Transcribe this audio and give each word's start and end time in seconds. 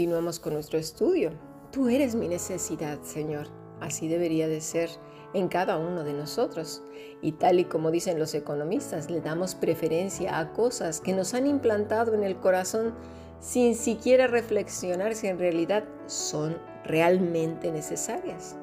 continuamos 0.00 0.40
con 0.40 0.54
nuestro 0.54 0.78
estudio. 0.78 1.30
Tú 1.72 1.90
eres 1.90 2.14
mi 2.14 2.26
necesidad, 2.26 3.02
Señor. 3.02 3.48
Así 3.82 4.08
debería 4.08 4.48
de 4.48 4.62
ser 4.62 4.88
en 5.34 5.48
cada 5.48 5.76
uno 5.76 6.04
de 6.04 6.14
nosotros. 6.14 6.82
Y 7.20 7.32
tal 7.32 7.60
y 7.60 7.66
como 7.66 7.90
dicen 7.90 8.18
los 8.18 8.32
economistas, 8.32 9.10
le 9.10 9.20
damos 9.20 9.54
preferencia 9.54 10.38
a 10.38 10.54
cosas 10.54 11.02
que 11.02 11.12
nos 11.12 11.34
han 11.34 11.46
implantado 11.46 12.14
en 12.14 12.24
el 12.24 12.38
corazón 12.38 12.94
sin 13.40 13.74
siquiera 13.74 14.26
reflexionar 14.26 15.14
si 15.14 15.26
en 15.26 15.38
realidad 15.38 15.84
son 16.06 16.56
realmente 16.82 17.70
necesarias. 17.70 18.56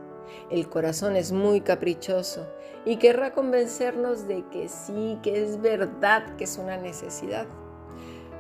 El 0.50 0.68
corazón 0.68 1.16
es 1.16 1.32
muy 1.32 1.62
caprichoso 1.62 2.48
y 2.84 2.98
querrá 2.98 3.34
convencernos 3.34 4.28
de 4.28 4.44
que 4.50 4.70
sí, 4.70 5.20
que 5.22 5.44
es 5.44 5.62
verdad, 5.62 6.36
que 6.36 6.46
es 6.46 6.58
una 6.58 6.78
necesidad. 6.78 7.46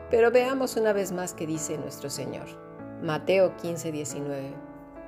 Pero 0.09 0.31
veamos 0.31 0.77
una 0.77 0.93
vez 0.93 1.11
más 1.11 1.35
qué 1.35 1.45
dice 1.45 1.77
nuestro 1.77 2.09
Señor. 2.09 2.66
Mateo 3.01 3.55
15, 3.57 3.91
19 3.91 4.67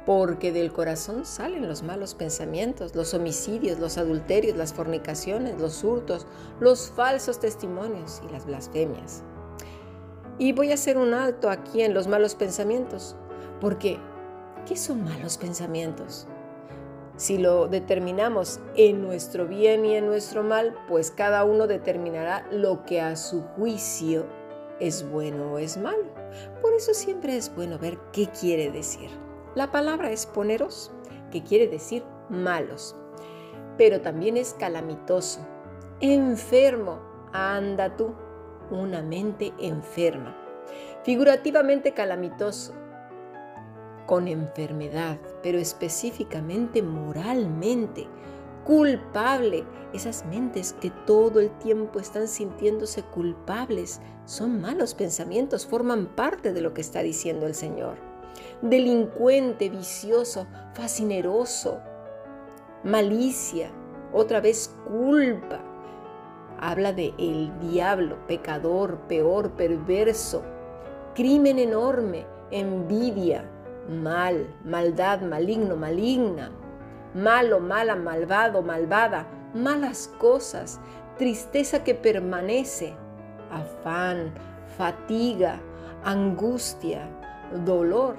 porque 0.10 0.52
del 0.52 0.74
corazón 0.74 1.24
salen 1.24 1.68
los 1.68 1.84
malos 1.84 2.16
pensamientos, 2.16 2.96
los 2.96 3.14
homicidios, 3.14 3.78
los 3.78 4.00
adulterios, 4.00 4.58
las 4.58 4.74
fornicaciones, 4.74 5.62
los 5.62 5.84
hurtos, 5.84 6.26
los 6.60 6.90
falsos 6.90 7.40
testimonios 7.40 8.20
y 8.28 8.32
las 8.32 8.48
blasfemias. 8.48 9.22
Y 10.40 10.54
voy 10.54 10.72
a 10.72 10.74
hacer 10.74 10.98
un 10.98 11.14
alto 11.14 11.52
aquí 11.52 11.84
en 11.84 11.94
los 11.94 12.08
malos 12.08 12.34
pensamientos, 12.34 13.16
porque 13.62 14.00
¿qué 14.66 14.78
son 14.78 15.04
malos 15.04 15.38
pensamientos? 15.38 16.28
Si 17.18 17.38
lo 17.38 17.68
determinamos 17.68 18.62
en 18.76 19.04
nuestro 19.04 19.46
bien 19.46 19.86
y 19.86 19.96
en 19.96 20.08
nuestro 20.08 20.42
mal, 20.42 20.76
pues 20.88 21.12
cada 21.12 21.44
uno 21.44 21.68
determinará 21.68 22.48
lo 22.50 22.84
que 22.84 23.00
a 23.00 23.16
su 23.16 23.42
juicio 23.42 24.26
es 24.80 25.10
bueno 25.10 25.54
o 25.54 25.58
es 25.58 25.78
malo. 25.78 26.06
Por 26.62 26.74
eso 26.74 26.94
siempre 26.94 27.36
es 27.38 27.54
bueno 27.54 27.78
ver 27.80 27.98
qué 28.12 28.28
quiere 28.28 28.72
decir. 28.72 29.10
La 29.56 29.72
palabra 29.72 30.12
es 30.12 30.26
poneros, 30.26 30.92
que 31.32 31.44
quiere 31.44 31.68
decir 31.68 32.04
malos, 32.30 32.96
pero 33.78 34.02
también 34.02 34.38
es 34.38 34.54
calamitoso, 34.54 35.46
enfermo, 36.00 37.00
anda 37.34 37.96
tú, 37.96 38.14
una 38.72 39.02
mente 39.02 39.54
enferma, 39.60 40.36
figurativamente 41.04 41.94
calamitoso, 41.94 42.74
con 44.06 44.28
enfermedad, 44.28 45.20
pero 45.44 45.60
específicamente 45.60 46.82
moralmente, 46.82 48.08
culpable. 48.70 49.66
Esas 49.94 50.24
mentes 50.28 50.74
que 50.74 50.92
todo 51.08 51.40
el 51.40 51.50
tiempo 51.58 52.00
están 52.00 52.28
sintiéndose 52.28 53.02
culpables 53.02 54.00
son 54.26 54.62
malos 54.62 54.94
pensamientos, 54.94 55.66
forman 55.66 56.06
parte 56.06 56.54
de 56.54 56.62
lo 56.62 56.76
que 56.76 56.82
está 56.82 57.02
diciendo 57.02 57.48
el 57.48 57.56
Señor 57.56 57.98
delincuente, 58.62 59.70
vicioso, 59.70 60.46
fascineroso, 60.74 61.80
malicia, 62.84 63.72
otra 64.14 64.40
vez 64.40 64.76
culpa. 64.88 65.62
Habla 66.60 66.92
de 66.94 67.14
el 67.18 67.58
diablo, 67.60 68.18
pecador, 68.28 69.00
peor, 69.08 69.52
perverso, 69.52 70.44
crimen 71.16 71.58
enorme, 71.58 72.26
envidia, 72.52 73.50
mal, 73.88 74.54
maldad, 74.64 75.22
maligno, 75.22 75.78
maligna, 75.78 76.52
malo, 77.14 77.60
mala, 77.60 77.96
malvado, 77.96 78.62
malvada, 78.62 79.28
malas 79.54 80.10
cosas, 80.20 80.80
tristeza 81.18 81.84
que 81.84 81.96
permanece, 81.96 82.94
afán, 83.52 84.34
fatiga, 84.78 85.60
angustia, 86.04 87.10
dolor. 87.66 88.16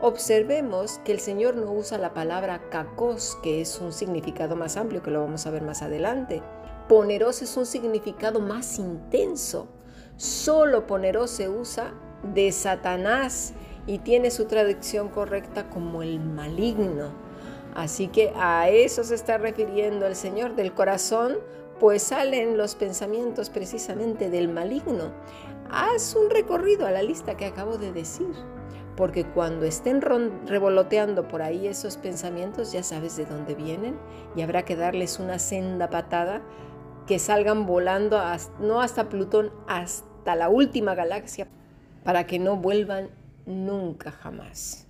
Observemos 0.00 1.00
que 1.04 1.12
el 1.12 1.18
Señor 1.18 1.56
no 1.56 1.72
usa 1.72 1.98
la 1.98 2.14
palabra 2.14 2.60
cacos, 2.70 3.36
que 3.42 3.60
es 3.60 3.80
un 3.80 3.92
significado 3.92 4.54
más 4.54 4.76
amplio, 4.76 5.02
que 5.02 5.10
lo 5.10 5.20
vamos 5.20 5.46
a 5.46 5.50
ver 5.50 5.62
más 5.62 5.82
adelante. 5.82 6.40
Poneros 6.88 7.42
es 7.42 7.56
un 7.56 7.66
significado 7.66 8.40
más 8.40 8.78
intenso. 8.78 9.68
Solo 10.16 10.86
poneros 10.86 11.30
se 11.30 11.48
usa 11.48 11.92
de 12.22 12.52
Satanás 12.52 13.54
y 13.86 13.98
tiene 13.98 14.30
su 14.30 14.44
traducción 14.44 15.08
correcta 15.08 15.68
como 15.68 16.02
el 16.02 16.20
maligno. 16.20 17.27
Así 17.78 18.08
que 18.08 18.32
a 18.34 18.68
eso 18.68 19.04
se 19.04 19.14
está 19.14 19.38
refiriendo 19.38 20.04
el 20.04 20.16
Señor 20.16 20.56
del 20.56 20.74
corazón, 20.74 21.36
pues 21.78 22.02
salen 22.02 22.58
los 22.58 22.74
pensamientos 22.74 23.50
precisamente 23.50 24.30
del 24.30 24.48
maligno. 24.48 25.12
Haz 25.70 26.16
un 26.16 26.28
recorrido 26.28 26.88
a 26.88 26.90
la 26.90 27.04
lista 27.04 27.36
que 27.36 27.46
acabo 27.46 27.78
de 27.78 27.92
decir 27.92 28.34
porque 28.96 29.24
cuando 29.24 29.64
estén 29.64 30.00
revoloteando 30.00 31.28
por 31.28 31.40
ahí 31.40 31.68
esos 31.68 31.96
pensamientos 31.96 32.72
ya 32.72 32.82
sabes 32.82 33.16
de 33.16 33.26
dónde 33.26 33.54
vienen 33.54 33.96
y 34.34 34.42
habrá 34.42 34.64
que 34.64 34.74
darles 34.74 35.20
una 35.20 35.38
senda 35.38 35.88
patada 35.88 36.42
que 37.06 37.20
salgan 37.20 37.64
volando 37.64 38.20
no 38.58 38.80
hasta 38.80 39.08
Plutón, 39.08 39.52
hasta 39.68 40.34
la 40.34 40.48
última 40.48 40.96
galaxia, 40.96 41.46
para 42.02 42.26
que 42.26 42.40
no 42.40 42.56
vuelvan 42.56 43.10
nunca 43.46 44.10
jamás. 44.10 44.88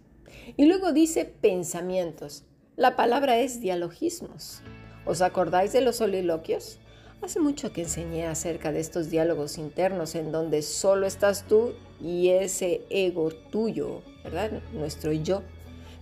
Y 0.57 0.65
luego 0.65 0.93
dice 0.93 1.27
pensamientos. 1.27 2.48
La 2.79 2.95
palabra 2.95 3.41
es 3.41 3.61
dialogismos. 3.61 4.61
¿Os 5.05 5.21
acordáis 5.21 5.73
de 5.73 5.81
los 5.81 5.97
soliloquios? 5.97 6.79
Hace 7.21 7.41
mucho 7.41 7.73
que 7.73 7.83
enseñé 7.83 8.29
acerca 8.29 8.71
de 8.71 8.79
estos 8.79 9.11
diálogos 9.11 9.59
internos 9.59 10.15
en 10.15 10.31
donde 10.31 10.63
solo 10.63 11.05
estás 11.05 11.43
tú 11.49 11.73
y 12.01 12.29
ese 12.29 12.83
ego 12.89 13.31
tuyo, 13.33 14.03
¿verdad? 14.23 14.63
Nuestro 14.73 15.11
yo, 15.11 15.43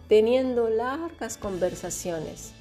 teniendo 0.07 0.69
largas 0.69 1.39
conversaciones 1.39 2.53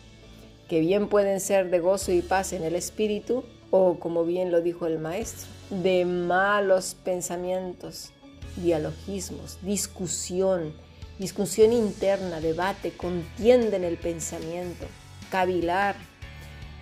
que 0.70 0.80
bien 0.80 1.10
pueden 1.10 1.42
ser 1.42 1.70
de 1.70 1.82
gozo 1.82 2.14
y 2.14 2.22
paz 2.22 2.54
en 2.54 2.64
el 2.64 2.76
espíritu 2.76 3.44
o, 3.70 4.00
como 4.00 4.24
bien 4.24 4.50
lo 4.50 4.62
dijo 4.62 4.88
el 4.88 4.98
maestro, 4.98 5.50
de 5.70 6.06
malos 6.06 6.96
pensamientos, 7.04 8.12
dialogismos, 8.56 9.58
discusión, 9.62 10.74
discusión 11.20 11.74
interna, 11.74 12.42
debate, 12.42 12.92
contienda 12.92 13.78
en 13.78 13.84
el 13.84 13.98
pensamiento, 13.98 14.86
cavilar, 15.30 15.96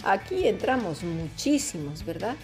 Aquí 0.03 0.49
entramos 0.49 1.01
muchísimos, 1.03 2.03
¿verdad? 2.05 2.35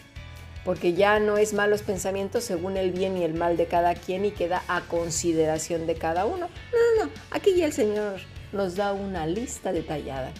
Porque 0.63 0.93
ya 0.93 1.19
no 1.19 1.37
es 1.37 1.53
malos 1.53 1.81
pensamientos 1.81 2.45
según 2.45 2.77
el 2.77 2.91
bien 2.91 3.17
y 3.17 3.23
el 3.23 3.33
mal 3.33 3.57
de 3.57 3.65
cada 3.65 3.95
quien 3.95 4.23
y 4.23 4.31
queda 4.31 4.63
a 4.69 4.81
consideración 4.81 5.85
de 5.85 5.95
cada 5.95 6.25
uno. 6.25 6.47
No, 6.47 7.03
no, 7.03 7.05
no. 7.05 7.11
Aquí 7.31 7.55
ya 7.55 7.65
el 7.65 7.73
Señor 7.73 8.21
nos 8.53 8.75
da 8.75 8.93
una 8.93 9.27
lista 9.27 9.73
detallada. 9.73 10.31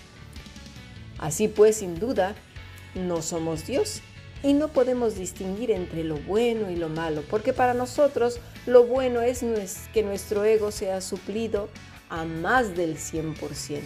Así 1.18 1.50
pues, 1.50 1.78
sin 1.78 2.00
duda, 2.00 2.36
no 2.96 3.22
somos 3.22 3.68
Dios 3.68 4.02
y 4.42 4.54
no 4.54 4.70
podemos 4.70 5.16
distinguir 5.16 5.72
entre 5.72 6.06
lo 6.06 6.16
bueno 6.16 6.72
y 6.72 6.78
lo 6.78 6.88
malo, 6.88 7.22
porque 7.30 7.52
para 7.52 7.74
nosotros 7.74 8.40
lo 8.70 8.84
bueno 8.84 9.22
es 9.22 9.44
que 9.94 10.04
nuestro 10.04 10.46
ego 10.46 10.72
sea 10.72 11.02
suplido 11.02 11.70
a 12.10 12.24
más 12.24 12.76
del 12.76 12.98
100% 12.98 13.82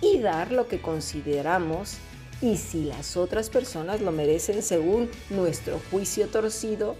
y 0.00 0.20
dar 0.20 0.52
lo 0.52 0.68
que 0.68 0.80
consideramos 0.80 1.96
y 2.40 2.56
si 2.56 2.84
las 2.84 3.16
otras 3.16 3.50
personas 3.50 4.00
lo 4.00 4.12
merecen 4.12 4.62
según 4.62 5.10
nuestro 5.30 5.80
juicio 5.90 6.28
torcido 6.28 6.94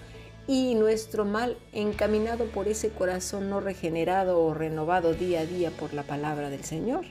y 0.48 0.74
nuestro 0.74 1.24
mal 1.24 1.56
encaminado 1.72 2.46
por 2.46 2.66
ese 2.66 2.90
corazón 2.90 3.50
no 3.50 3.60
regenerado 3.60 4.40
o 4.40 4.52
renovado 4.52 5.14
día 5.14 5.40
a 5.40 5.46
día 5.46 5.70
por 5.70 5.94
la 5.94 6.02
palabra 6.02 6.50
del 6.50 6.64
Señor, 6.64 7.04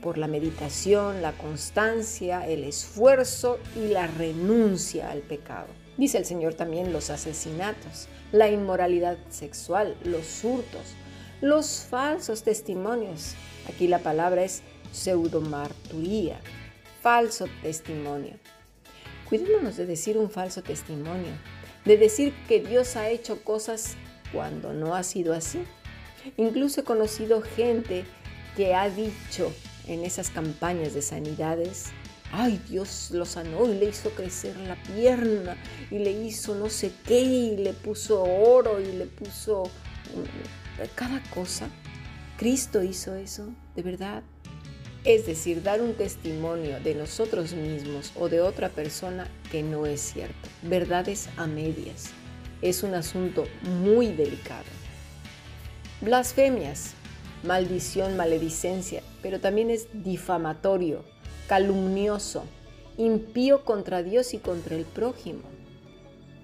por 0.00 0.18
la 0.18 0.28
meditación, 0.28 1.22
la 1.22 1.32
constancia, 1.32 2.46
el 2.46 2.62
esfuerzo 2.62 3.58
y 3.74 3.88
la 3.88 4.06
renuncia 4.06 5.10
al 5.10 5.20
pecado. 5.20 5.87
Dice 5.98 6.16
el 6.16 6.24
Señor 6.24 6.54
también 6.54 6.92
los 6.92 7.10
asesinatos, 7.10 8.06
la 8.30 8.48
inmoralidad 8.48 9.18
sexual, 9.30 9.96
los 10.04 10.44
hurtos, 10.44 10.94
los 11.40 11.86
falsos 11.90 12.44
testimonios. 12.44 13.34
Aquí 13.68 13.88
la 13.88 13.98
palabra 13.98 14.44
es 14.44 14.62
pseudomarturía, 14.92 16.40
falso 17.02 17.46
testimonio. 17.62 18.34
Cuidémonos 19.28 19.76
de 19.76 19.86
decir 19.86 20.16
un 20.16 20.30
falso 20.30 20.62
testimonio, 20.62 21.32
de 21.84 21.96
decir 21.96 22.32
que 22.46 22.60
Dios 22.60 22.94
ha 22.94 23.10
hecho 23.10 23.42
cosas 23.42 23.96
cuando 24.32 24.72
no 24.72 24.94
ha 24.94 25.02
sido 25.02 25.34
así. 25.34 25.64
Incluso 26.36 26.80
he 26.80 26.84
conocido 26.84 27.42
gente 27.42 28.04
que 28.56 28.74
ha 28.76 28.88
dicho 28.88 29.52
en 29.88 30.04
esas 30.04 30.30
campañas 30.30 30.94
de 30.94 31.02
sanidades, 31.02 31.86
ay, 32.32 32.60
Dios 32.68 33.10
lo 33.12 33.24
sanó 33.24 33.66
y 33.66 33.74
le 33.74 33.86
hizo 33.86 34.10
crecer 34.10 34.56
la 34.56 34.76
pierna 34.82 35.56
y 35.90 35.98
le 35.98 36.10
hizo 36.10 36.54
no 36.54 36.70
sé 36.70 36.92
qué 37.06 37.20
y 37.20 37.56
le 37.56 37.72
puso 37.72 38.22
oro 38.22 38.80
y 38.80 38.92
le 38.92 39.06
puso 39.06 39.64
mm, 39.64 40.82
cada 40.94 41.22
cosa. 41.30 41.68
Cristo 42.36 42.82
hizo 42.82 43.14
eso, 43.14 43.48
de 43.74 43.82
verdad. 43.82 44.22
Es 45.04 45.26
decir, 45.26 45.62
dar 45.62 45.80
un 45.80 45.94
testimonio 45.94 46.80
de 46.80 46.94
nosotros 46.94 47.52
mismos 47.52 48.12
o 48.16 48.28
de 48.28 48.40
otra 48.40 48.68
persona 48.68 49.26
que 49.50 49.62
no 49.62 49.86
es 49.86 50.00
cierto. 50.00 50.48
Verdades 50.62 51.28
a 51.36 51.46
medias. 51.46 52.10
Es 52.62 52.82
un 52.82 52.94
asunto 52.94 53.44
muy 53.62 54.12
delicado. 54.12 54.64
Blasfemias, 56.00 56.94
maldición, 57.42 58.16
maledicencia, 58.16 59.02
pero 59.22 59.40
también 59.40 59.70
es 59.70 59.88
difamatorio, 59.92 61.04
calumnioso, 61.48 62.44
impío 62.98 63.64
contra 63.64 64.02
Dios 64.02 64.34
y 64.34 64.38
contra 64.38 64.76
el 64.76 64.84
prójimo, 64.84 65.42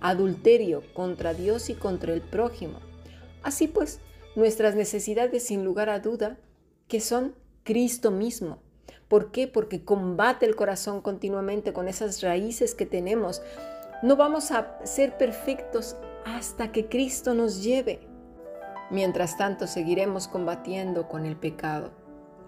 adulterio 0.00 0.82
contra 0.94 1.34
Dios 1.34 1.68
y 1.70 1.74
contra 1.74 2.12
el 2.12 2.22
prójimo. 2.22 2.80
Así 3.42 3.68
pues, 3.68 4.00
nuestras 4.34 4.74
necesidades 4.74 5.44
sin 5.44 5.62
lugar 5.64 5.90
a 5.90 6.00
duda, 6.00 6.38
que 6.88 7.00
son 7.00 7.34
Cristo 7.64 8.10
mismo. 8.10 8.58
¿Por 9.06 9.30
qué? 9.30 9.46
Porque 9.46 9.84
combate 9.84 10.46
el 10.46 10.56
corazón 10.56 11.02
continuamente 11.02 11.72
con 11.74 11.86
esas 11.86 12.22
raíces 12.22 12.74
que 12.74 12.86
tenemos. 12.86 13.42
No 14.02 14.16
vamos 14.16 14.50
a 14.50 14.78
ser 14.84 15.18
perfectos 15.18 15.96
hasta 16.24 16.72
que 16.72 16.88
Cristo 16.88 17.34
nos 17.34 17.62
lleve. 17.62 18.00
Mientras 18.90 19.36
tanto, 19.36 19.66
seguiremos 19.66 20.28
combatiendo 20.28 21.08
con 21.08 21.26
el 21.26 21.36
pecado. 21.36 21.90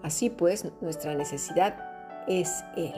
Así 0.01 0.29
pues, 0.29 0.65
nuestra 0.81 1.13
necesidad 1.13 1.96
es 2.27 2.63
Él, 2.75 2.93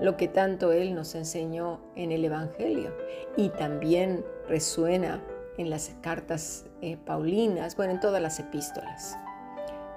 lo 0.00 0.16
que 0.16 0.28
tanto 0.28 0.72
Él 0.72 0.94
nos 0.94 1.14
enseñó 1.14 1.80
en 1.96 2.12
el 2.12 2.24
Evangelio 2.24 2.94
y 3.36 3.48
también 3.50 4.24
resuena 4.48 5.22
en 5.56 5.70
las 5.70 5.92
cartas 6.00 6.66
eh, 6.82 6.96
paulinas, 6.96 7.76
bueno, 7.76 7.92
en 7.92 8.00
todas 8.00 8.20
las 8.20 8.38
epístolas. 8.40 9.16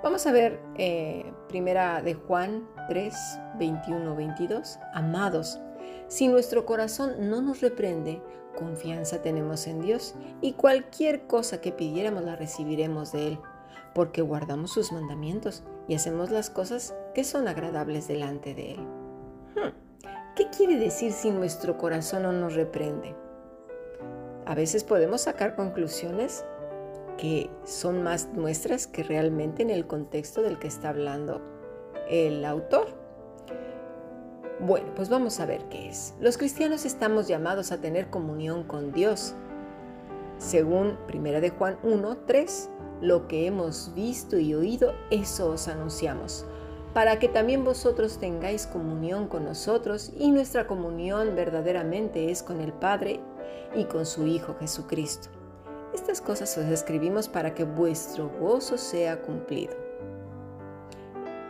Vamos 0.03 0.27
a 0.27 0.31
ver 0.31 0.59
eh, 0.75 1.25
primera 1.47 2.01
de 2.01 2.13
Juan 2.13 2.67
3, 2.87 3.13
21, 3.57 4.15
22. 4.15 4.79
Amados, 4.93 5.59
si 6.07 6.27
nuestro 6.27 6.65
corazón 6.65 7.29
no 7.29 7.41
nos 7.41 7.61
reprende, 7.61 8.21
confianza 8.55 9.21
tenemos 9.21 9.67
en 9.67 9.81
Dios 9.81 10.15
y 10.41 10.53
cualquier 10.53 11.27
cosa 11.27 11.61
que 11.61 11.71
pidiéramos 11.71 12.23
la 12.23 12.35
recibiremos 12.35 13.11
de 13.11 13.27
Él, 13.27 13.39
porque 13.97 14.21
guardamos 14.21 14.69
sus 14.69 14.91
mandamientos 14.91 15.63
y 15.87 15.95
hacemos 15.95 16.29
las 16.29 16.51
cosas 16.51 16.93
que 17.15 17.23
son 17.23 17.47
agradables 17.47 18.07
delante 18.07 18.53
de 18.53 18.73
Él. 18.73 18.81
Hmm, 19.55 19.73
¿Qué 20.35 20.51
quiere 20.55 20.77
decir 20.77 21.11
si 21.11 21.31
nuestro 21.31 21.79
corazón 21.79 22.21
no 22.21 22.31
nos 22.31 22.53
reprende? 22.53 23.15
A 24.45 24.53
veces 24.53 24.83
podemos 24.83 25.21
sacar 25.21 25.55
conclusiones 25.55 26.45
que 27.17 27.49
son 27.63 28.03
más 28.03 28.27
nuestras 28.35 28.85
que 28.85 29.01
realmente 29.01 29.63
en 29.63 29.71
el 29.71 29.87
contexto 29.87 30.43
del 30.43 30.59
que 30.59 30.67
está 30.67 30.89
hablando 30.89 31.41
el 32.07 32.45
autor. 32.45 32.89
Bueno, 34.59 34.93
pues 34.95 35.09
vamos 35.09 35.39
a 35.39 35.47
ver 35.47 35.63
qué 35.69 35.89
es. 35.89 36.13
Los 36.19 36.37
cristianos 36.37 36.85
estamos 36.85 37.27
llamados 37.27 37.71
a 37.71 37.81
tener 37.81 38.11
comunión 38.11 38.63
con 38.63 38.91
Dios. 38.91 39.33
Según 40.37 40.99
1 41.11 41.41
de 41.41 41.49
Juan 41.49 41.79
1, 41.81 42.17
3, 42.27 42.69
lo 43.01 43.27
que 43.27 43.45
hemos 43.45 43.91
visto 43.95 44.37
y 44.37 44.53
oído, 44.53 44.93
eso 45.11 45.49
os 45.49 45.67
anunciamos, 45.67 46.45
para 46.93 47.19
que 47.19 47.27
también 47.27 47.63
vosotros 47.63 48.17
tengáis 48.17 48.65
comunión 48.65 49.27
con 49.27 49.45
nosotros 49.45 50.11
y 50.17 50.31
nuestra 50.31 50.67
comunión 50.67 51.35
verdaderamente 51.35 52.31
es 52.31 52.41
con 52.41 52.59
el 52.61 52.73
Padre 52.73 53.19
y 53.75 53.85
con 53.85 54.05
su 54.05 54.25
Hijo 54.25 54.55
Jesucristo. 54.59 55.29
Estas 55.93 56.21
cosas 56.21 56.57
os 56.57 56.65
escribimos 56.65 57.27
para 57.27 57.53
que 57.53 57.63
vuestro 57.63 58.29
gozo 58.39 58.77
sea 58.77 59.21
cumplido. 59.21 59.75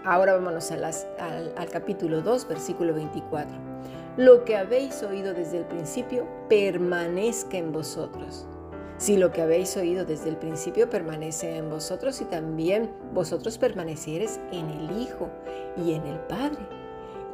Ahora 0.04 0.34
vámonos 0.34 0.72
al, 0.72 0.84
al 0.86 1.70
capítulo 1.70 2.22
2, 2.22 2.48
versículo 2.48 2.94
24. 2.94 3.58
Lo 4.18 4.46
que 4.46 4.58
habéis 4.58 5.04
oído 5.04 5.34
desde 5.34 5.60
el 5.60 5.66
principio 5.66 6.26
permanezca 6.50 7.58
en 7.58 7.72
vosotros. 7.72 8.48
Si 8.98 9.16
lo 9.16 9.32
que 9.32 9.44
habéis 9.44 9.78
oído 9.78 10.06
desde 10.06 10.30
el 10.30 10.38
principio 10.38 10.90
permanece 10.90 11.58
en 11.58 11.70
vosotros 11.70 12.20
y 12.22 12.26
también 12.26 12.92
vosotros 13.14 13.60
permanecieres 13.60 14.40
en 14.52 14.70
el 14.72 15.00
Hijo 15.00 15.30
y 15.78 15.94
en 15.94 16.06
el 16.08 16.20
Padre. 16.22 16.68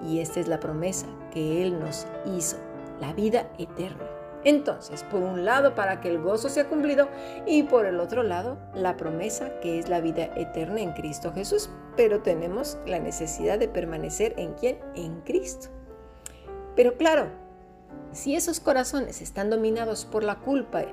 Y 0.05 0.19
esta 0.19 0.41
es 0.41 0.49
la 0.49 0.59
promesa 0.59 1.07
que 1.31 1.63
Él 1.63 1.79
nos 1.79 2.05
hizo, 2.35 2.57
la 2.99 3.13
vida 3.13 3.49
eterna. 3.57 4.03
Entonces, 4.43 5.03
por 5.03 5.21
un 5.21 5.45
lado, 5.45 5.73
para 5.73 6.01
que 6.01 6.09
el 6.09 6.21
gozo 6.21 6.49
sea 6.49 6.67
cumplido 6.67 7.07
y 7.45 7.63
por 7.63 7.85
el 7.85 8.01
otro 8.01 8.23
lado, 8.23 8.57
la 8.73 8.97
promesa 8.97 9.61
que 9.61 9.79
es 9.79 9.87
la 9.87 10.01
vida 10.01 10.25
eterna 10.35 10.81
en 10.81 10.91
Cristo 10.91 11.31
Jesús. 11.33 11.69
Pero 11.95 12.21
tenemos 12.21 12.77
la 12.85 12.99
necesidad 12.99 13.57
de 13.57 13.69
permanecer 13.69 14.33
en 14.37 14.53
quién? 14.55 14.79
En 14.95 15.21
Cristo. 15.21 15.69
Pero 16.75 16.97
claro, 16.97 17.27
si 18.11 18.35
esos 18.35 18.59
corazones 18.59 19.21
están 19.21 19.49
dominados 19.49 20.03
por 20.03 20.25
la 20.25 20.39
culpa, 20.39 20.83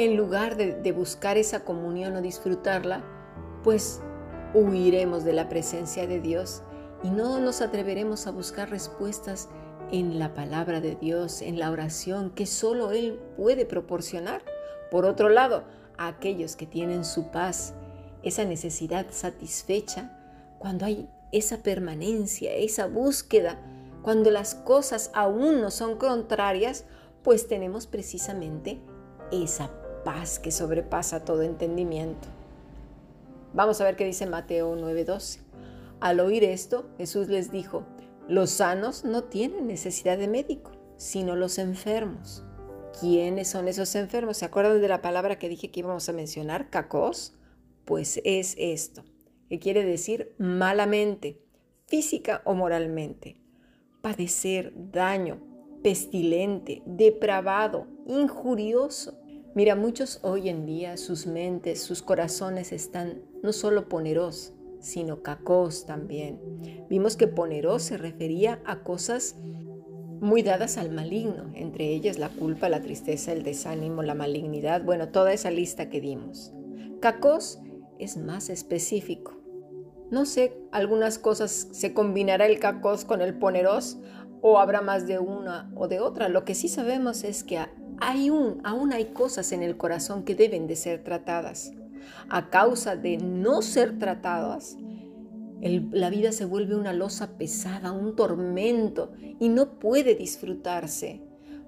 en 0.00 0.16
lugar 0.16 0.56
de, 0.56 0.92
buscar 0.92 1.36
esa 1.36 1.62
comunión 1.62 2.16
o 2.16 2.22
disfrutarla, 2.22 3.04
pues 3.62 4.00
huiremos 4.54 5.24
de 5.24 5.34
la 5.34 5.50
presencia 5.50 6.06
de 6.06 6.20
Dios 6.20 6.62
y 7.02 7.10
no 7.10 7.38
nos 7.38 7.60
atreveremos 7.60 8.26
a 8.26 8.30
buscar 8.30 8.70
respuestas 8.70 9.50
en 9.92 10.18
la 10.18 10.32
palabra 10.32 10.80
de 10.80 10.94
Dios, 10.94 11.42
en 11.42 11.58
la 11.58 11.70
oración 11.70 12.30
que 12.30 12.46
solo 12.46 12.92
Él 12.92 13.20
puede 13.36 13.66
proporcionar. 13.66 14.40
Por 14.90 15.04
otro 15.04 15.28
lado, 15.28 15.64
a 15.98 16.06
aquellos 16.06 16.56
que 16.56 16.64
tienen 16.64 17.04
su 17.04 17.30
paz, 17.30 17.74
esa 18.22 18.46
necesidad 18.46 19.04
satisfecha, 19.10 20.16
cuando 20.58 20.86
hay 20.86 21.10
esa 21.30 21.58
permanencia, 21.58 22.54
esa 22.54 22.86
búsqueda, 22.86 23.60
cuando 24.00 24.30
las 24.30 24.54
cosas 24.54 25.10
aún 25.12 25.60
no 25.60 25.70
son 25.70 25.98
contrarias, 25.98 26.86
pues 27.22 27.48
tenemos 27.48 27.86
precisamente 27.86 28.80
esa 29.30 29.79
que 30.42 30.50
sobrepasa 30.50 31.24
todo 31.24 31.42
entendimiento. 31.42 32.28
Vamos 33.52 33.80
a 33.80 33.84
ver 33.84 33.96
qué 33.96 34.04
dice 34.04 34.26
Mateo 34.26 34.74
9:12. 34.76 35.40
Al 36.00 36.20
oír 36.20 36.44
esto, 36.44 36.88
Jesús 36.96 37.28
les 37.28 37.50
dijo, 37.50 37.84
los 38.28 38.50
sanos 38.50 39.04
no 39.04 39.24
tienen 39.24 39.66
necesidad 39.66 40.16
de 40.16 40.28
médico, 40.28 40.72
sino 40.96 41.36
los 41.36 41.58
enfermos. 41.58 42.44
¿Quiénes 42.98 43.48
son 43.48 43.68
esos 43.68 43.94
enfermos? 43.94 44.38
¿Se 44.38 44.44
acuerdan 44.44 44.80
de 44.80 44.88
la 44.88 45.02
palabra 45.02 45.38
que 45.38 45.48
dije 45.48 45.70
que 45.70 45.80
íbamos 45.80 46.08
a 46.08 46.12
mencionar? 46.12 46.70
Cacos. 46.70 47.34
Pues 47.84 48.20
es 48.24 48.54
esto, 48.58 49.04
que 49.48 49.58
quiere 49.58 49.84
decir 49.84 50.34
malamente, 50.38 51.42
física 51.86 52.40
o 52.44 52.54
moralmente. 52.54 53.40
Padecer 54.00 54.72
daño, 54.76 55.40
pestilente, 55.82 56.82
depravado, 56.86 57.86
injurioso. 58.06 59.19
Mira, 59.52 59.74
muchos 59.74 60.20
hoy 60.22 60.48
en 60.48 60.64
día 60.64 60.96
sus 60.96 61.26
mentes, 61.26 61.82
sus 61.82 62.02
corazones 62.02 62.70
están 62.70 63.22
no 63.42 63.52
solo 63.52 63.88
poneros, 63.88 64.52
sino 64.78 65.22
cacos 65.22 65.86
también. 65.86 66.38
Vimos 66.88 67.16
que 67.16 67.26
poneros 67.26 67.82
se 67.82 67.96
refería 67.96 68.60
a 68.64 68.84
cosas 68.84 69.34
muy 70.20 70.42
dadas 70.42 70.78
al 70.78 70.92
maligno, 70.92 71.50
entre 71.54 71.88
ellas 71.88 72.16
la 72.16 72.28
culpa, 72.28 72.68
la 72.68 72.80
tristeza, 72.80 73.32
el 73.32 73.42
desánimo, 73.42 74.04
la 74.04 74.14
malignidad, 74.14 74.84
bueno, 74.84 75.08
toda 75.08 75.32
esa 75.32 75.50
lista 75.50 75.88
que 75.88 76.00
dimos. 76.00 76.52
Cacos 77.00 77.60
es 77.98 78.16
más 78.16 78.50
específico. 78.50 79.40
No 80.12 80.26
sé, 80.26 80.56
algunas 80.70 81.18
cosas 81.18 81.68
se 81.72 81.92
combinará 81.92 82.46
el 82.46 82.60
cacos 82.60 83.04
con 83.04 83.20
el 83.20 83.34
poneros 83.34 83.98
o 84.42 84.58
habrá 84.58 84.80
más 84.80 85.06
de 85.06 85.18
una 85.18 85.70
o 85.74 85.88
de 85.88 86.00
otra. 86.00 86.28
Lo 86.28 86.44
que 86.44 86.54
sí 86.54 86.68
sabemos 86.68 87.24
es 87.24 87.44
que 87.44 87.58
hay 88.00 88.30
un, 88.30 88.60
aún 88.64 88.92
hay 88.92 89.06
cosas 89.06 89.52
en 89.52 89.62
el 89.62 89.76
corazón 89.76 90.24
que 90.24 90.34
deben 90.34 90.66
de 90.66 90.76
ser 90.76 91.04
tratadas 91.04 91.72
a 92.28 92.50
causa 92.50 92.96
de 92.96 93.18
no 93.18 93.62
ser 93.62 93.98
tratadas, 93.98 94.76
la 95.60 96.08
vida 96.08 96.32
se 96.32 96.46
vuelve 96.46 96.74
una 96.74 96.92
losa 96.92 97.36
pesada, 97.36 97.92
un 97.92 98.16
tormento 98.16 99.12
y 99.38 99.48
no 99.48 99.78
puede 99.78 100.14
disfrutarse, 100.14 101.20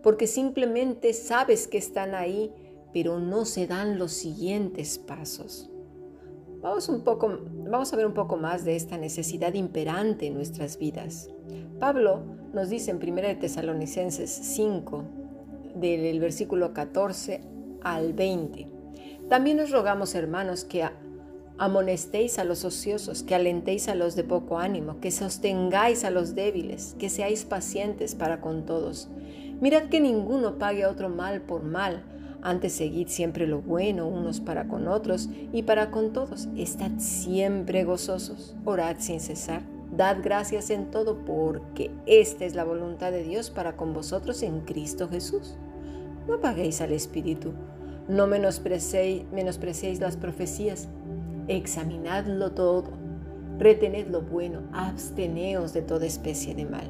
porque 0.02 0.26
simplemente 0.26 1.12
sabes 1.12 1.69
que 1.69 1.79
están 1.79 2.14
ahí, 2.14 2.52
pero 2.93 3.19
no 3.19 3.45
se 3.45 3.67
dan 3.67 3.99
los 3.99 4.12
siguientes 4.12 4.99
pasos. 4.99 5.69
Vamos, 6.62 6.88
un 6.88 7.02
poco, 7.02 7.41
vamos 7.69 7.93
a 7.93 7.97
ver 7.97 8.07
un 8.07 8.14
poco 8.14 8.37
más 8.37 8.64
de 8.64 8.76
esta 8.76 8.97
necesidad 8.97 9.52
imperante 9.55 10.29
en 10.29 10.35
nuestras 10.35 10.79
vidas. 10.79 11.29
Pablo 11.81 12.23
nos 12.52 12.68
dice 12.68 12.90
en 12.90 12.97
1 12.97 13.38
Tesalonicenses 13.38 14.30
5, 14.30 15.04
del 15.75 16.21
versículo 16.21 16.73
14 16.73 17.40
al 17.82 18.12
20. 18.12 18.68
También 19.28 19.61
os 19.61 19.71
rogamos, 19.71 20.14
hermanos, 20.14 20.64
que 20.64 20.85
amonestéis 21.59 22.38
a 22.38 22.44
los 22.44 22.64
ociosos, 22.64 23.23
que 23.23 23.35
alentéis 23.35 23.88
a 23.88 23.94
los 23.94 24.16
de 24.16 24.25
poco 24.25 24.59
ánimo, 24.59 25.00
que 25.00 25.11
sostengáis 25.11 26.04
a 26.04 26.11
los 26.11 26.35
débiles, 26.35 26.97
que 26.99 27.09
seáis 27.09 27.44
pacientes 27.44 28.14
para 28.14 28.40
con 28.40 28.66
todos. 28.66 29.09
Mirad 29.61 29.85
que 29.85 30.00
ninguno 30.00 30.59
pague 30.59 30.85
a 30.85 30.90
otro 30.90 31.09
mal 31.09 31.42
por 31.42 31.62
mal, 31.62 32.04
antes 32.42 32.73
seguid 32.73 33.06
siempre 33.06 33.47
lo 33.47 33.62
bueno 33.62 34.09
unos 34.09 34.40
para 34.40 34.66
con 34.66 34.88
otros 34.88 35.30
y 35.52 35.62
para 35.62 35.92
con 35.92 36.12
todos. 36.12 36.49
Estad 36.56 36.90
siempre 36.99 37.85
gozosos, 37.85 38.56
orad 38.64 38.97
sin 38.99 39.21
cesar. 39.21 39.72
Dad 39.93 40.19
gracias 40.23 40.71
en 40.71 40.91
todo 40.91 41.25
porque 41.25 41.91
esta 42.07 42.45
es 42.45 42.55
la 42.55 42.65
voluntad 42.65 43.13
de 43.13 43.23
Dios 43.23 43.51
para 43.51 43.77
con 43.77 43.93
vosotros 43.93 44.43
en 44.43 44.61
Cristo 44.61 45.09
Jesús. 45.09 45.57
No 46.27 46.41
paguéis 46.41 46.81
al 46.81 46.93
Espíritu 46.93 47.53
no 48.09 48.27
menospreciéis, 48.27 50.01
las 50.01 50.17
profecías, 50.17 50.89
examinadlo 51.49 52.53
todo, 52.53 52.91
retened 53.59 54.09
lo 54.09 54.23
bueno, 54.23 54.61
absteneos 54.73 55.73
de 55.73 55.83
toda 55.83 56.07
especie 56.07 56.55
de 56.55 56.65
mal. 56.65 56.89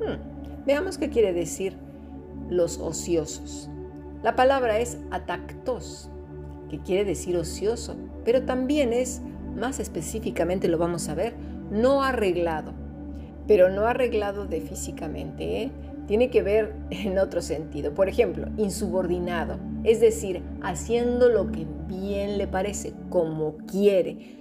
Hmm, 0.00 0.64
veamos 0.66 0.98
qué 0.98 1.10
quiere 1.10 1.32
decir 1.32 1.76
los 2.48 2.78
ociosos. 2.78 3.70
La 4.22 4.34
palabra 4.34 4.78
es 4.78 4.98
atactos, 5.10 6.10
que 6.68 6.80
quiere 6.80 7.04
decir 7.04 7.36
ocioso, 7.36 7.94
pero 8.24 8.42
también 8.42 8.92
es, 8.92 9.22
más 9.54 9.78
específicamente 9.78 10.66
lo 10.68 10.78
vamos 10.78 11.08
a 11.08 11.14
ver, 11.14 11.34
no 11.74 12.02
arreglado. 12.02 12.72
Pero 13.46 13.68
no 13.68 13.86
arreglado 13.86 14.46
de 14.46 14.62
físicamente, 14.62 15.62
¿eh? 15.62 15.70
tiene 16.06 16.30
que 16.30 16.42
ver 16.42 16.74
en 16.90 17.18
otro 17.18 17.42
sentido. 17.42 17.94
Por 17.94 18.08
ejemplo, 18.08 18.48
insubordinado, 18.56 19.58
es 19.82 20.00
decir, 20.00 20.42
haciendo 20.62 21.28
lo 21.28 21.50
que 21.50 21.66
bien 21.86 22.38
le 22.38 22.46
parece, 22.46 22.94
como 23.10 23.56
quiere. 23.66 24.38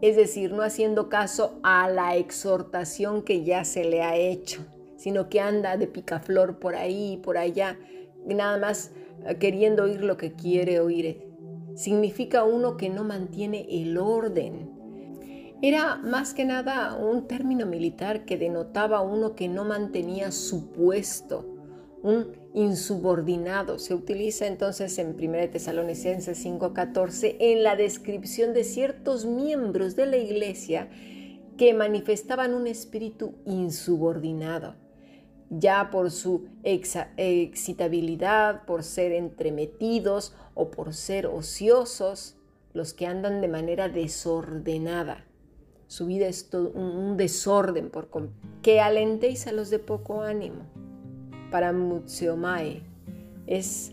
Es 0.00 0.16
decir, 0.16 0.52
no 0.52 0.62
haciendo 0.62 1.10
caso 1.10 1.58
a 1.62 1.90
la 1.90 2.16
exhortación 2.16 3.22
que 3.22 3.44
ya 3.44 3.64
se 3.64 3.84
le 3.84 4.02
ha 4.02 4.16
hecho, 4.16 4.64
sino 4.96 5.28
que 5.28 5.40
anda 5.40 5.76
de 5.76 5.86
picaflor 5.86 6.58
por 6.58 6.74
ahí 6.74 7.14
y 7.14 7.16
por 7.18 7.36
allá, 7.36 7.78
nada 8.24 8.56
más 8.56 8.92
eh, 9.26 9.36
queriendo 9.36 9.84
oír 9.84 10.02
lo 10.02 10.16
que 10.16 10.32
quiere 10.32 10.80
oír. 10.80 11.28
Significa 11.74 12.44
uno 12.44 12.76
que 12.76 12.88
no 12.88 13.04
mantiene 13.04 13.66
el 13.70 13.98
orden, 13.98 14.69
era 15.62 15.96
más 15.96 16.32
que 16.32 16.46
nada 16.46 16.96
un 16.96 17.26
término 17.26 17.66
militar 17.66 18.24
que 18.24 18.38
denotaba 18.38 19.02
uno 19.02 19.34
que 19.34 19.46
no 19.46 19.64
mantenía 19.64 20.32
su 20.32 20.70
puesto, 20.70 21.44
un 22.02 22.32
insubordinado. 22.54 23.78
Se 23.78 23.94
utiliza 23.94 24.46
entonces 24.46 24.98
en 24.98 25.14
1 25.14 25.50
Tesalonicenses 25.50 26.38
5:14 26.38 27.36
en 27.38 27.62
la 27.62 27.76
descripción 27.76 28.54
de 28.54 28.64
ciertos 28.64 29.26
miembros 29.26 29.96
de 29.96 30.06
la 30.06 30.16
iglesia 30.16 30.88
que 31.58 31.74
manifestaban 31.74 32.54
un 32.54 32.66
espíritu 32.66 33.34
insubordinado, 33.44 34.76
ya 35.50 35.90
por 35.90 36.10
su 36.10 36.48
excitabilidad, 36.62 38.64
por 38.64 38.82
ser 38.82 39.12
entremetidos 39.12 40.34
o 40.54 40.70
por 40.70 40.94
ser 40.94 41.26
ociosos, 41.26 42.38
los 42.72 42.94
que 42.94 43.06
andan 43.06 43.42
de 43.42 43.48
manera 43.48 43.90
desordenada. 43.90 45.26
Su 45.90 46.06
vida 46.06 46.28
es 46.28 46.48
todo 46.48 46.70
un 46.70 47.16
desorden 47.16 47.90
por 47.90 48.08
que 48.62 48.80
alentéis 48.80 49.48
a 49.48 49.52
los 49.52 49.70
de 49.70 49.80
poco 49.80 50.22
ánimo. 50.22 50.62
Para 51.50 51.72
Mutseomae 51.72 52.84
es 53.48 53.90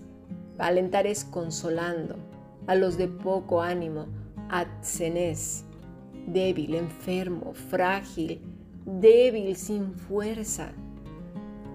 alentar 0.59 1.07
es 1.07 1.25
consolando 1.25 2.15
a 2.67 2.75
los 2.75 2.99
de 2.99 3.07
poco 3.07 3.63
ánimo, 3.63 4.05
atsenes, 4.47 5.65
débil, 6.27 6.75
enfermo, 6.75 7.55
frágil, 7.55 8.41
débil, 8.85 9.55
sin 9.55 9.95
fuerza. 9.95 10.73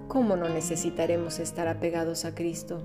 ¿Cómo 0.06 0.36
no 0.36 0.48
necesitaremos 0.48 1.40
estar 1.40 1.66
apegados 1.66 2.24
a 2.24 2.32
Cristo? 2.32 2.80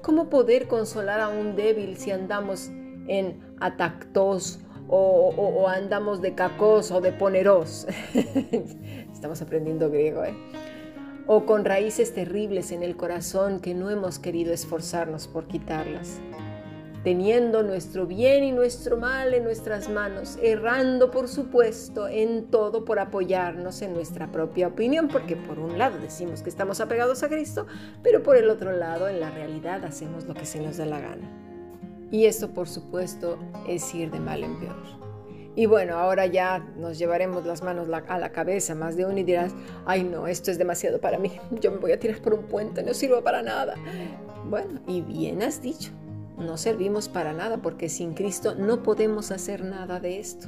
¿Cómo 0.00 0.30
poder 0.30 0.68
consolar 0.68 1.20
a 1.20 1.28
un 1.28 1.54
débil 1.54 1.98
si 1.98 2.12
andamos 2.12 2.70
en 3.08 3.40
atactos 3.60 4.60
o, 4.88 5.68
andamos 5.68 6.20
de 6.20 6.34
cacos 6.34 6.90
o 6.90 7.00
de 7.00 7.12
poneros. 7.12 7.86
Estamos 9.12 9.42
aprendiendo 9.42 9.90
griego, 9.90 10.24
¿eh? 10.24 10.34
O 11.26 11.44
con 11.44 11.64
raíces 11.64 12.14
terribles 12.14 12.72
en 12.72 12.82
el 12.82 12.96
corazón 12.96 13.60
que 13.60 13.74
no 13.74 13.90
hemos 13.90 14.18
querido 14.18 14.52
esforzarnos 14.52 15.28
por 15.28 15.46
quitarlas. 15.46 16.20
Teniendo 17.04 17.62
nuestro 17.62 18.06
bien 18.06 18.44
y 18.44 18.52
nuestro 18.52 18.96
mal 18.96 19.34
en 19.34 19.44
nuestras 19.44 19.88
manos, 19.88 20.38
errando 20.42 21.10
por 21.10 21.28
supuesto 21.28 22.08
en 22.08 22.50
todo 22.50 22.84
por 22.84 22.98
apoyarnos 22.98 23.82
en 23.82 23.92
nuestra 23.92 24.32
propia 24.32 24.68
opinión, 24.68 25.08
porque 25.08 25.36
por 25.36 25.58
un 25.58 25.78
lado 25.78 25.98
decimos 25.98 26.42
que 26.42 26.50
estamos 26.50 26.80
apegados 26.80 27.22
a 27.22 27.28
Cristo, 27.28 27.66
pero 28.02 28.22
por 28.22 28.36
el 28.36 28.50
otro 28.50 28.72
lado 28.72 29.08
en 29.08 29.20
la 29.20 29.30
realidad 29.30 29.84
hacemos 29.84 30.24
lo 30.24 30.34
que 30.34 30.46
se 30.46 30.60
nos 30.60 30.78
da 30.78 30.86
la 30.86 31.00
gana. 31.00 31.47
Y 32.10 32.24
esto, 32.24 32.50
por 32.50 32.68
supuesto, 32.68 33.38
es 33.66 33.94
ir 33.94 34.10
de 34.10 34.20
mal 34.20 34.42
en 34.42 34.58
peor. 34.58 34.98
Y 35.58 35.66
bueno, 35.66 35.96
ahora 35.98 36.24
ya 36.26 36.60
nos 36.76 36.98
llevaremos 36.98 37.44
las 37.44 37.62
manos 37.62 37.88
a 38.06 38.18
la 38.18 38.30
cabeza 38.30 38.76
más 38.76 38.96
de 38.96 39.04
uno 39.04 39.18
y 39.18 39.24
dirás, 39.24 39.52
ay 39.86 40.04
no, 40.04 40.28
esto 40.28 40.52
es 40.52 40.58
demasiado 40.58 41.00
para 41.00 41.18
mí, 41.18 41.32
yo 41.60 41.72
me 41.72 41.78
voy 41.78 41.90
a 41.90 41.98
tirar 41.98 42.20
por 42.20 42.34
un 42.34 42.44
puente, 42.44 42.84
no 42.84 42.94
sirvo 42.94 43.22
para 43.22 43.42
nada. 43.42 43.74
Bueno, 44.48 44.80
y 44.86 45.00
bien 45.00 45.42
has 45.42 45.60
dicho, 45.60 45.90
no 46.38 46.56
servimos 46.56 47.08
para 47.08 47.32
nada 47.32 47.56
porque 47.56 47.88
sin 47.88 48.14
Cristo 48.14 48.54
no 48.54 48.84
podemos 48.84 49.32
hacer 49.32 49.64
nada 49.64 49.98
de 49.98 50.20
esto. 50.20 50.46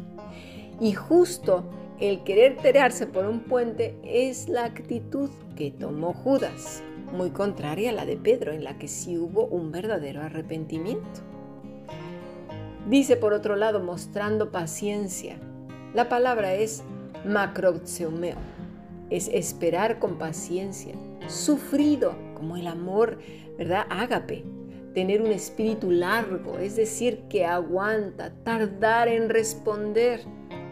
Y 0.80 0.92
justo 0.92 1.64
el 1.98 2.22
querer 2.22 2.56
tirarse 2.58 3.08
por 3.08 3.26
un 3.26 3.40
puente 3.40 3.98
es 4.04 4.48
la 4.48 4.64
actitud 4.64 5.28
que 5.56 5.72
tomó 5.72 6.14
Judas, 6.14 6.84
muy 7.12 7.30
contraria 7.30 7.90
a 7.90 7.94
la 7.94 8.06
de 8.06 8.16
Pedro, 8.16 8.52
en 8.52 8.62
la 8.62 8.78
que 8.78 8.86
sí 8.86 9.18
hubo 9.18 9.46
un 9.46 9.72
verdadero 9.72 10.22
arrepentimiento. 10.22 11.29
Dice 12.88 13.16
por 13.16 13.32
otro 13.32 13.56
lado, 13.56 13.80
mostrando 13.80 14.50
paciencia. 14.50 15.36
La 15.94 16.08
palabra 16.08 16.54
es 16.54 16.82
macrotseumeo, 17.24 18.36
es 19.10 19.28
esperar 19.28 19.98
con 19.98 20.18
paciencia, 20.18 20.94
sufrido 21.26 22.14
como 22.34 22.56
el 22.56 22.66
amor, 22.66 23.18
¿verdad? 23.58 23.86
Ágape, 23.90 24.44
tener 24.94 25.20
un 25.20 25.30
espíritu 25.30 25.90
largo, 25.90 26.58
es 26.58 26.76
decir, 26.76 27.22
que 27.28 27.44
aguanta, 27.44 28.32
tardar 28.44 29.08
en 29.08 29.28
responder. 29.28 30.20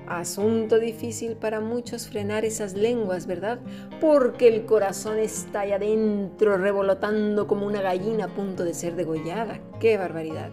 Asunto 0.06 0.78
difícil 0.78 1.36
para 1.36 1.60
muchos 1.60 2.08
frenar 2.08 2.46
esas 2.46 2.72
lenguas, 2.72 3.26
¿verdad? 3.26 3.58
Porque 4.00 4.48
el 4.48 4.64
corazón 4.64 5.18
está 5.18 5.60
ahí 5.60 5.72
adentro 5.72 6.56
revolotando 6.56 7.46
como 7.46 7.66
una 7.66 7.82
gallina 7.82 8.24
a 8.24 8.28
punto 8.28 8.64
de 8.64 8.72
ser 8.72 8.96
degollada. 8.96 9.60
¡Qué 9.80 9.98
barbaridad! 9.98 10.50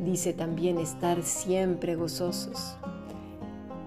Dice 0.00 0.32
también 0.32 0.78
estar 0.78 1.22
siempre 1.22 1.94
gozosos. 1.94 2.76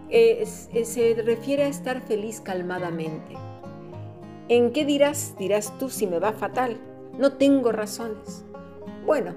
se 0.10 1.22
refiere 1.24 1.64
a 1.64 1.68
estar 1.68 2.02
feliz 2.02 2.42
calmadamente. 2.42 3.36
¿En 4.50 4.72
qué 4.72 4.86
dirás? 4.86 5.36
Dirás 5.38 5.78
tú 5.78 5.90
si 5.90 6.08
me 6.08 6.20
va 6.20 6.32
fatal. 6.32 6.78
No 7.18 7.34
tengo 7.34 7.72
razones. 7.72 8.46
Bueno, 9.06 9.36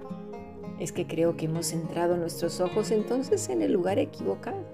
es 0.78 0.92
que 0.92 1.06
creo 1.06 1.36
que 1.36 1.46
hemos 1.46 1.66
centrado 1.66 2.16
nuestros 2.16 2.60
ojos 2.60 2.90
entonces 2.90 3.48
en 3.48 3.62
el 3.62 3.72
lugar 3.72 3.98
equivocado. 3.98 4.64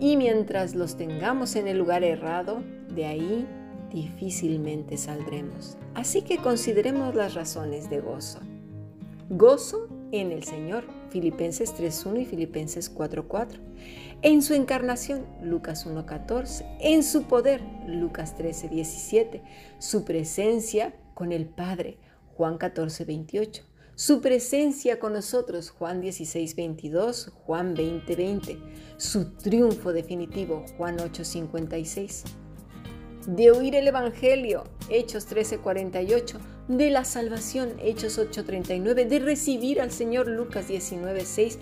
Y 0.00 0.16
mientras 0.16 0.74
los 0.74 0.96
tengamos 0.96 1.56
en 1.56 1.68
el 1.68 1.78
lugar 1.78 2.02
errado, 2.02 2.62
de 2.94 3.06
ahí 3.06 3.46
difícilmente 3.92 4.96
saldremos. 4.96 5.76
Así 5.94 6.22
que 6.22 6.38
consideremos 6.38 7.14
las 7.14 7.34
razones 7.34 7.88
de 7.90 8.00
gozo. 8.00 8.40
Gozo 9.30 9.88
en 10.20 10.32
el 10.32 10.44
Señor, 10.44 10.84
Filipenses 11.10 11.74
3.1 11.74 12.22
y 12.22 12.24
Filipenses 12.24 12.94
4.4. 12.94 13.58
En 14.22 14.42
su 14.42 14.54
encarnación, 14.54 15.26
Lucas 15.42 15.86
1.14. 15.86 16.78
En 16.80 17.02
su 17.02 17.24
poder, 17.24 17.62
Lucas 17.86 18.36
13.17. 18.36 19.42
Su 19.78 20.04
presencia 20.04 20.94
con 21.14 21.32
el 21.32 21.46
Padre, 21.46 21.98
Juan 22.36 22.58
14.28. 22.58 23.62
Su 23.96 24.20
presencia 24.20 24.98
con 24.98 25.12
nosotros, 25.12 25.70
Juan 25.70 26.02
16.22, 26.02 27.30
Juan 27.30 27.76
20.20. 27.76 28.58
Su 28.96 29.34
triunfo 29.36 29.92
definitivo, 29.92 30.64
Juan 30.76 30.98
8.56 30.98 32.24
de 33.26 33.50
oír 33.50 33.74
el 33.74 33.88
Evangelio, 33.88 34.64
Hechos 34.88 35.26
13:48, 35.28 36.38
de 36.68 36.90
la 36.90 37.04
salvación, 37.04 37.72
Hechos 37.82 38.18
8:39, 38.18 39.06
de 39.06 39.18
recibir 39.18 39.80
al 39.80 39.90
Señor, 39.90 40.28
Lucas 40.28 40.68
19:6, 40.68 41.58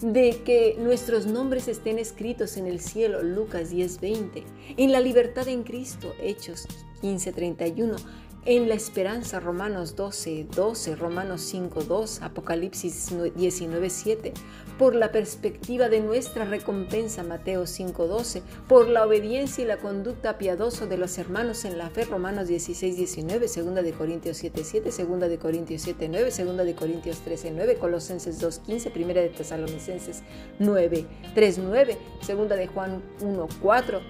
de 0.00 0.42
que 0.44 0.76
nuestros 0.78 1.26
nombres 1.26 1.68
estén 1.68 1.98
escritos 1.98 2.56
en 2.56 2.66
el 2.66 2.80
cielo, 2.80 3.22
Lucas 3.22 3.70
10:20, 3.70 4.44
en 4.76 4.92
la 4.92 5.00
libertad 5.00 5.48
en 5.48 5.64
Cristo, 5.64 6.14
Hechos 6.20 6.66
15:31, 7.02 7.96
en 8.48 8.66
la 8.66 8.74
esperanza, 8.76 9.40
Romanos 9.40 9.94
12, 9.94 10.46
12, 10.56 10.96
Romanos 10.96 11.42
5, 11.42 11.84
2, 11.84 12.22
Apocalipsis 12.22 13.12
19, 13.36 13.90
7, 13.90 14.32
por 14.78 14.94
la 14.94 15.12
perspectiva 15.12 15.90
de 15.90 16.00
nuestra 16.00 16.46
recompensa, 16.46 17.22
Mateo 17.22 17.66
5, 17.66 18.06
12, 18.06 18.42
por 18.66 18.88
la 18.88 19.04
obediencia 19.04 19.64
y 19.64 19.66
la 19.66 19.76
conducta 19.76 20.38
piadosa 20.38 20.86
de 20.86 20.96
los 20.96 21.18
hermanos 21.18 21.66
en 21.66 21.76
la 21.76 21.90
fe, 21.90 22.06
Romanos 22.06 22.48
16, 22.48 22.96
19, 22.96 23.48
2 23.54 23.74
de 23.84 23.92
Corintios 23.92 24.38
7, 24.38 24.64
7, 24.64 24.90
2 25.06 25.20
de 25.28 25.38
Corintios 25.38 25.82
7, 25.82 26.08
9, 26.08 26.30
2 26.34 26.56
de 26.64 26.74
Corintios 26.74 27.18
13, 27.18 27.50
9, 27.50 27.76
Colosenses 27.76 28.40
2, 28.40 28.60
15, 28.60 28.92
1 28.96 29.06
de 29.08 29.28
Tesalonicenses 29.28 30.22
9, 30.58 31.06
3, 31.34 31.58
9, 31.58 31.98
2 32.26 32.48
de 32.48 32.66
Juan 32.66 33.02
1, 33.20 33.48
4, 33.60 34.00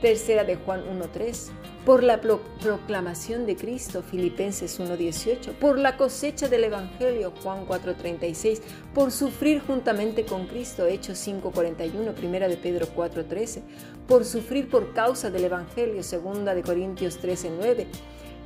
tercera 0.00 0.44
de 0.44 0.56
Juan 0.56 0.82
1, 0.88 1.08
3, 1.12 1.50
por 1.86 2.02
la 2.02 2.20
proclamación 2.20 3.46
de 3.46 3.54
Cristo, 3.54 4.02
Filipenses 4.02 4.80
1.18, 4.80 5.52
por 5.52 5.78
la 5.78 5.96
cosecha 5.96 6.48
del 6.48 6.64
Evangelio, 6.64 7.32
Juan 7.44 7.64
4.36, 7.64 8.60
por 8.92 9.12
sufrir 9.12 9.62
juntamente 9.64 10.24
con 10.24 10.48
Cristo, 10.48 10.84
Hechos 10.84 11.24
5.41, 11.24 12.12
Primera 12.14 12.48
de 12.48 12.56
Pedro 12.56 12.88
4.13, 12.88 13.62
por 14.08 14.24
sufrir 14.24 14.68
por 14.68 14.94
causa 14.94 15.30
del 15.30 15.44
Evangelio, 15.44 16.02
Segunda 16.02 16.56
de 16.56 16.64
Corintios 16.64 17.22
13.9, 17.22 17.86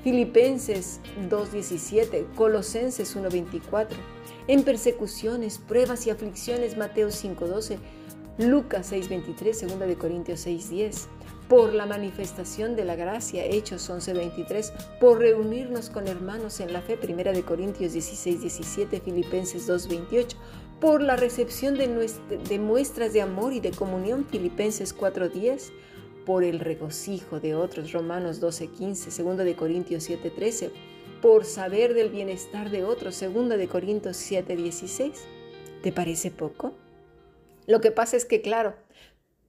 Filipenses 0.05 1.01
2.17, 1.31 2.35
Colosenses 2.35 3.17
1.24, 3.17 3.87
en 4.49 4.65
persecuciones, 4.65 5.57
pruebas 5.57 6.07
y 6.07 6.11
aflicciones, 6.11 6.77
Mateo 6.77 7.09
5.12, 7.09 7.79
Lucas 8.41 8.91
6.23, 8.91 9.53
Segunda 9.53 9.85
de 9.85 9.97
Corintios 9.97 10.47
6.10, 10.47 11.09
por 11.47 11.75
la 11.75 11.85
manifestación 11.85 12.75
de 12.75 12.87
la 12.87 12.97
gracia, 12.97 13.45
Hechos 13.45 13.91
11:23, 13.91 14.73
por 14.99 15.19
reunirnos 15.19 15.91
con 15.91 16.09
hermanos 16.09 16.61
en 16.61 16.73
la 16.73 16.81
fe, 16.81 16.97
Primera 16.97 17.33
de 17.33 17.43
Corintios 17.43 17.93
16:17, 17.93 19.03
Filipenses 19.03 19.69
2:28, 19.69 20.39
por 20.81 21.03
la 21.03 21.17
recepción 21.17 21.77
de, 21.77 22.59
muestras 22.59 23.13
de 23.13 23.21
amor 23.21 23.53
y 23.53 23.61
de 23.61 23.73
comunión, 23.73 24.25
Filipenses 24.25 24.97
4:10, 24.97 25.71
por 26.25 26.43
el 26.43 26.61
regocijo 26.61 27.41
de 27.41 27.55
otros, 27.55 27.93
Romanos 27.93 28.41
12:15, 28.41 29.11
Segunda 29.11 29.45
de 29.45 29.55
Corintios 29.55 30.09
7:13, 30.09 30.71
por 31.21 31.45
saber 31.45 31.93
del 31.93 32.09
bienestar 32.09 32.71
de 32.71 32.85
otros, 32.85 33.17
Segunda 33.17 33.59
de 33.59 33.69
Corintios 33.69 34.17
7:16. 34.17 35.27
¿Te 35.83 35.93
parece 35.93 36.31
poco? 36.31 36.73
Lo 37.71 37.81
que 37.81 37.93
pasa 37.93 38.17
es 38.17 38.25
que, 38.25 38.43
claro, 38.43 38.75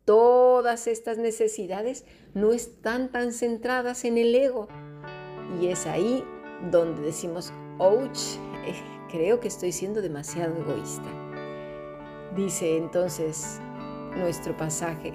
todas 0.05 0.85
estas 0.85 1.17
necesidades 1.17 2.05
no 2.35 2.51
están 2.51 3.11
tan 3.11 3.33
centradas 3.33 4.05
en 4.05 4.19
el 4.19 4.35
ego. 4.35 4.67
Y 5.59 5.69
es 5.69 5.87
ahí 5.87 6.23
donde 6.69 7.01
decimos, 7.01 7.51
ouch, 7.79 8.19
eh, 8.63 8.75
creo 9.09 9.39
que 9.39 9.47
estoy 9.47 9.71
siendo 9.71 10.03
demasiado 10.03 10.55
egoísta. 10.55 11.09
Dice 12.35 12.77
entonces 12.77 13.59
nuestro 14.15 14.55
pasaje, 14.55 15.13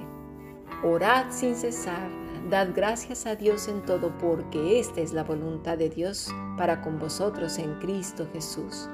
orad 0.83 1.27
sin 1.31 1.55
cesar, 1.55 2.11
dad 2.51 2.71
gracias 2.75 3.25
a 3.27 3.37
Dios 3.37 3.69
en 3.69 3.85
todo, 3.85 4.19
porque 4.19 4.81
esta 4.81 5.01
es 5.01 5.13
la 5.13 5.23
voluntad 5.23 5.79
de 5.79 5.91
Dios 5.91 6.29
para 6.59 6.83
con 6.83 6.99
vosotros 6.99 7.57
en 7.59 7.79
Cristo 7.79 8.27
Jesús. 8.33 8.89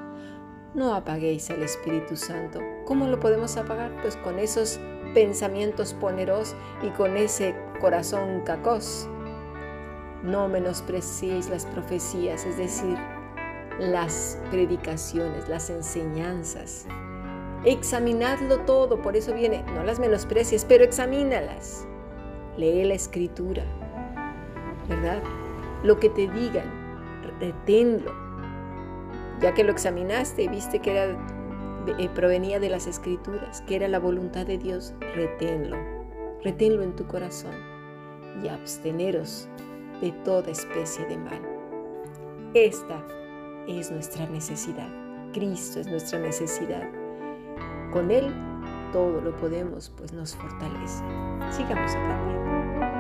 No 0.74 0.94
apaguéis 0.94 1.48
al 1.48 1.62
Espíritu 1.62 2.14
Santo. 2.14 2.60
¿Cómo 2.84 3.06
lo 3.06 3.20
podemos 3.20 3.56
apagar? 3.56 3.92
Pues 4.02 4.16
con 4.16 4.38
esos 4.38 4.80
pensamientos 5.14 5.94
poneros 5.94 6.54
y 6.82 6.88
con 6.90 7.16
ese 7.16 7.54
corazón 7.80 8.42
cacos. 8.44 9.08
No 10.22 10.48
menospreciéis 10.48 11.48
las 11.48 11.66
profecías, 11.66 12.44
es 12.44 12.56
decir, 12.56 12.96
las 13.78 14.38
predicaciones, 14.50 15.48
las 15.48 15.70
enseñanzas. 15.70 16.86
Examinadlo 17.64 18.60
todo, 18.60 19.00
por 19.02 19.16
eso 19.16 19.32
viene, 19.34 19.62
no 19.74 19.84
las 19.84 20.00
menosprecies, 20.00 20.64
pero 20.64 20.84
examínalas. 20.84 21.86
Lee 22.56 22.84
la 22.84 22.94
escritura, 22.94 23.64
¿verdad? 24.88 25.22
Lo 25.82 25.98
que 25.98 26.08
te 26.08 26.28
digan, 26.28 26.70
reténlo. 27.40 28.12
Ya 29.40 29.54
que 29.54 29.64
lo 29.64 29.72
examinaste 29.72 30.42
y 30.42 30.48
viste 30.48 30.80
que 30.80 30.92
era 30.92 31.16
provenía 32.14 32.60
de 32.60 32.68
las 32.68 32.86
escrituras, 32.86 33.62
que 33.62 33.76
era 33.76 33.88
la 33.88 33.98
voluntad 33.98 34.46
de 34.46 34.58
Dios, 34.58 34.94
reténlo, 35.14 35.76
reténlo 36.42 36.82
en 36.82 36.94
tu 36.96 37.06
corazón 37.06 37.54
y 38.42 38.48
absteneros 38.48 39.48
de 40.00 40.12
toda 40.24 40.50
especie 40.50 41.06
de 41.06 41.18
mal. 41.18 41.40
Esta 42.54 43.02
es 43.66 43.90
nuestra 43.90 44.26
necesidad. 44.26 44.88
Cristo 45.32 45.80
es 45.80 45.86
nuestra 45.86 46.18
necesidad. 46.18 46.88
Con 47.92 48.10
Él 48.10 48.32
todo 48.92 49.20
lo 49.20 49.34
podemos, 49.36 49.90
pues 49.96 50.12
nos 50.12 50.36
fortalece. 50.36 51.02
Sigamos 51.50 51.94
aprendiendo. 51.94 52.91